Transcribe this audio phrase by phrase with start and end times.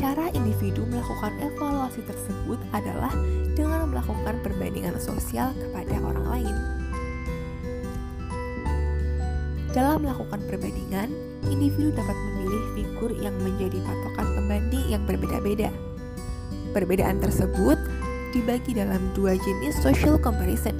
[0.00, 3.12] Cara individu melakukan evaluasi tersebut adalah
[4.00, 6.56] melakukan perbandingan sosial kepada orang lain.
[9.76, 11.12] Dalam melakukan perbandingan,
[11.52, 15.68] individu dapat memilih figur yang menjadi patokan pembanding yang berbeda-beda.
[16.72, 17.76] Perbedaan tersebut
[18.32, 20.74] dibagi dalam dua jenis social comparison,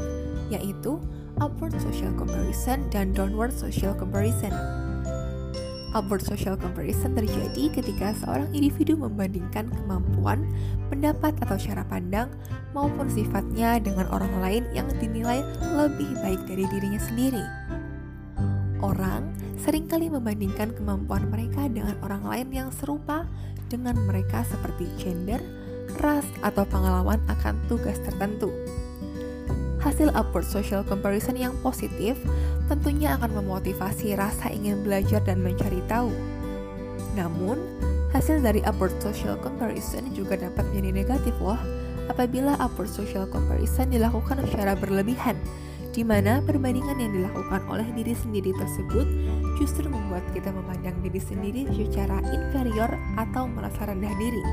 [0.48, 0.96] yaitu
[1.44, 4.79] upward social comparison dan downward social comparison.
[5.90, 10.46] Upward social comparison terjadi ketika seorang individu membandingkan kemampuan,
[10.86, 12.30] pendapat atau cara pandang
[12.70, 15.42] maupun sifatnya dengan orang lain yang dinilai
[15.74, 17.42] lebih baik dari dirinya sendiri.
[18.78, 23.26] Orang sering kali membandingkan kemampuan mereka dengan orang lain yang serupa
[23.66, 25.42] dengan mereka seperti gender,
[25.98, 28.54] ras, atau pengalaman akan tugas tertentu.
[29.82, 32.14] Hasil upward social comparison yang positif
[32.70, 36.14] tentunya akan memotivasi rasa ingin belajar dan mencari tahu.
[37.18, 37.58] Namun,
[38.14, 41.58] hasil dari upward social comparison juga dapat menjadi negatif loh
[42.06, 45.34] apabila upward social comparison dilakukan secara berlebihan,
[45.90, 49.06] di mana perbandingan yang dilakukan oleh diri sendiri tersebut
[49.58, 54.44] justru membuat kita memandang diri sendiri secara inferior atau merasa rendah diri.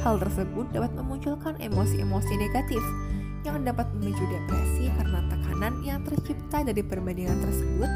[0.00, 2.80] Hal tersebut dapat memunculkan emosi-emosi negatif,
[3.44, 7.90] yang dapat memicu depresi karena tekanan yang tercipta dari perbandingan tersebut,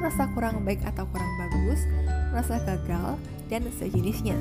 [0.00, 1.80] merasa kurang baik atau kurang bagus,
[2.32, 3.20] merasa gagal,
[3.52, 4.36] dan sejenisnya.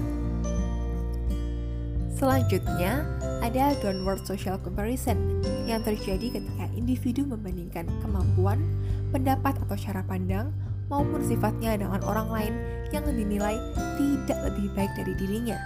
[2.18, 3.06] Selanjutnya,
[3.46, 5.38] ada downward social comparison
[5.70, 8.58] yang terjadi ketika individu membandingkan kemampuan,
[9.14, 10.50] pendapat atau cara pandang
[10.90, 12.54] maupun sifatnya dengan orang lain
[12.90, 13.60] yang dinilai
[14.00, 15.60] tidak lebih baik dari dirinya.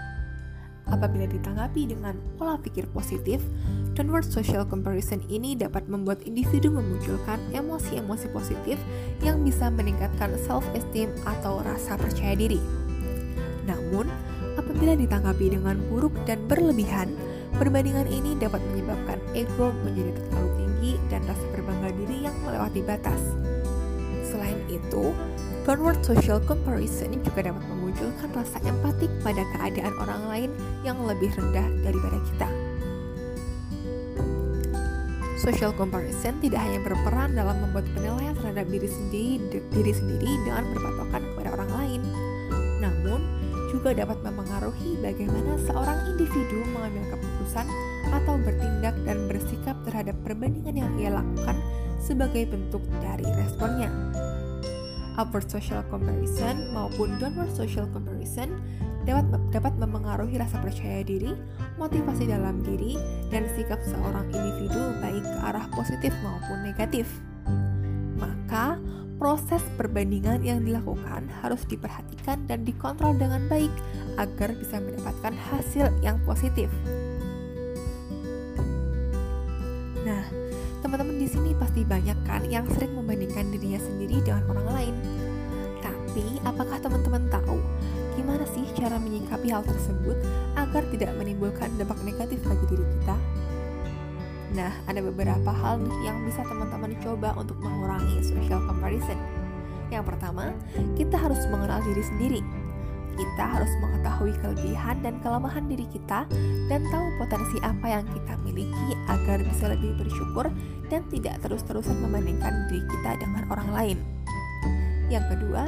[0.89, 3.39] Apabila ditanggapi dengan pola pikir positif,
[3.91, 8.79] downward social comparison ini dapat membuat individu memunculkan emosi-emosi positif
[9.19, 12.59] yang bisa meningkatkan self-esteem atau rasa percaya diri.
[13.67, 14.07] Namun,
[14.55, 17.11] apabila ditanggapi dengan buruk dan berlebihan,
[17.59, 23.21] perbandingan ini dapat menyebabkan ego menjadi terlalu tinggi dan rasa berbangga diri yang melewati batas.
[24.23, 25.11] Selain itu,
[25.67, 30.49] downward social comparison juga dapat memunculkan rasa empatik pada keadaan orang lain
[30.87, 32.60] yang lebih rendah daripada kita.
[35.41, 41.21] Social comparison tidak hanya berperan dalam membuat penilaian terhadap diri sendiri, diri sendiri dengan berpatokan
[41.33, 42.01] kepada orang lain,
[42.77, 43.25] namun
[43.73, 47.65] juga dapat mempengaruhi bagaimana seorang individu mengambil keputusan
[48.13, 51.57] atau bertindak dan bersikap terhadap perbandingan yang ia lakukan
[51.97, 53.89] sebagai bentuk dari responnya.
[55.17, 58.61] Upward social comparison maupun downward social comparison
[59.03, 61.33] dapat dapat memengaruhi rasa percaya diri,
[61.81, 62.95] motivasi dalam diri,
[63.33, 67.07] dan sikap seorang individu baik ke arah positif maupun negatif.
[68.17, 68.77] Maka,
[69.21, 73.69] proses perbandingan yang dilakukan harus diperhatikan dan dikontrol dengan baik
[74.17, 76.69] agar bisa mendapatkan hasil yang positif.
[80.01, 80.25] Nah,
[80.81, 84.95] teman-teman di sini pasti banyak kan yang sering membandingkan dirinya sendiri dengan orang lain.
[85.85, 87.61] Tapi, apakah teman-teman tahu
[88.15, 90.17] gimana sih cara menyikapi hal tersebut
[90.59, 93.15] agar tidak menimbulkan dampak negatif bagi diri kita?
[94.51, 99.15] Nah, ada beberapa hal nih yang bisa teman-teman coba untuk mengurangi social comparison.
[99.87, 100.51] Yang pertama,
[100.99, 102.41] kita harus mengenal diri sendiri.
[103.11, 106.25] kita harus mengetahui kelebihan dan kelemahan diri kita
[106.71, 110.47] dan tahu potensi apa yang kita miliki agar bisa lebih bersyukur
[110.87, 113.97] dan tidak terus-terusan membandingkan diri kita dengan orang lain.
[115.11, 115.67] Yang kedua,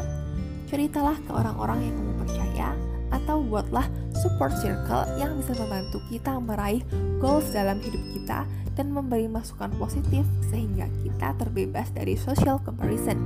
[0.72, 2.72] ceritalah ke orang-orang yang percaya
[3.14, 3.86] atau buatlah
[4.18, 6.81] support circle yang bisa membantu kita meraih
[7.22, 13.22] goals dalam hidup kita dan memberi masukan positif sehingga kita terbebas dari social comparison.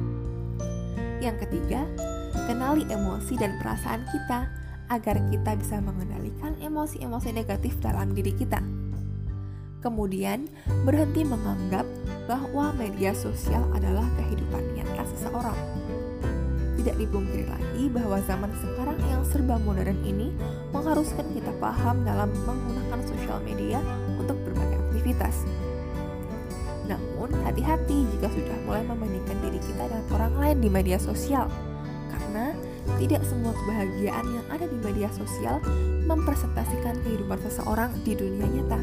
[1.23, 1.87] Yang ketiga,
[2.45, 4.51] kenali emosi dan perasaan kita
[4.87, 8.59] agar kita bisa mengendalikan emosi-emosi negatif dalam diri kita.
[9.83, 10.51] Kemudian,
[10.83, 11.85] berhenti menganggap
[12.27, 15.57] bahwa media sosial adalah kehidupan nyata seseorang
[16.87, 20.31] tidak dipungkiri lagi bahwa zaman sekarang yang serba modern ini
[20.71, 23.83] mengharuskan kita paham dalam menggunakan sosial media
[24.15, 25.43] untuk berbagai aktivitas.
[26.87, 31.51] Namun, hati-hati jika sudah mulai membandingkan diri kita dengan orang lain di media sosial,
[32.07, 32.55] karena
[32.95, 35.59] tidak semua kebahagiaan yang ada di media sosial
[36.07, 38.79] mempresentasikan kehidupan seseorang di dunia nyata.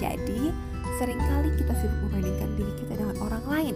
[0.00, 0.56] Jadi,
[0.98, 3.74] sering kali kita sibuk membandingkan diri kita dengan orang lain,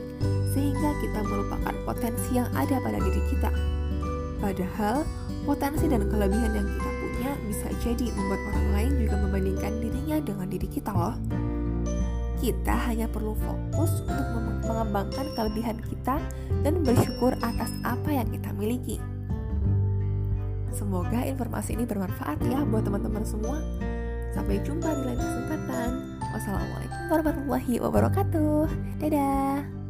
[0.50, 3.50] sehingga kita melupakan potensi yang ada pada diri kita.
[4.42, 5.06] Padahal,
[5.46, 10.46] potensi dan kelebihan yang kita punya bisa jadi membuat orang lain juga membandingkan dirinya dengan
[10.50, 11.14] diri kita loh.
[12.42, 14.26] Kita hanya perlu fokus untuk
[14.66, 16.18] mengembangkan kelebihan kita
[16.66, 18.98] dan bersyukur atas apa yang kita miliki.
[20.74, 23.62] Semoga informasi ini bermanfaat ya buat teman-teman semua.
[24.34, 26.11] Sampai jumpa di lain kesempatan.
[26.32, 28.64] Wassalamualaikum warahmatullahi wabarakatuh.
[29.04, 29.81] Dadah.